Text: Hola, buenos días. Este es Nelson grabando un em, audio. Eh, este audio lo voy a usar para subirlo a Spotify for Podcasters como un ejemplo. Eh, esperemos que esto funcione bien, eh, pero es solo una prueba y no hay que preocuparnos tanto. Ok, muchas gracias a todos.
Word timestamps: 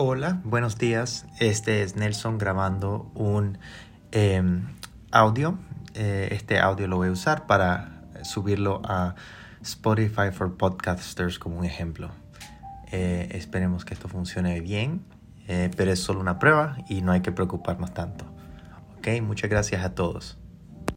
Hola, 0.00 0.40
buenos 0.44 0.78
días. 0.78 1.26
Este 1.40 1.82
es 1.82 1.96
Nelson 1.96 2.38
grabando 2.38 3.10
un 3.16 3.58
em, 4.12 4.68
audio. 5.10 5.58
Eh, 5.94 6.28
este 6.30 6.60
audio 6.60 6.86
lo 6.86 6.98
voy 6.98 7.08
a 7.08 7.10
usar 7.10 7.48
para 7.48 8.04
subirlo 8.22 8.80
a 8.84 9.16
Spotify 9.60 10.30
for 10.32 10.56
Podcasters 10.56 11.40
como 11.40 11.58
un 11.58 11.64
ejemplo. 11.64 12.12
Eh, 12.92 13.30
esperemos 13.32 13.84
que 13.84 13.94
esto 13.94 14.06
funcione 14.06 14.60
bien, 14.60 15.04
eh, 15.48 15.68
pero 15.76 15.90
es 15.90 15.98
solo 15.98 16.20
una 16.20 16.38
prueba 16.38 16.76
y 16.88 17.02
no 17.02 17.10
hay 17.10 17.20
que 17.20 17.32
preocuparnos 17.32 17.92
tanto. 17.92 18.24
Ok, 18.98 19.20
muchas 19.20 19.50
gracias 19.50 19.84
a 19.84 19.96
todos. 19.96 20.38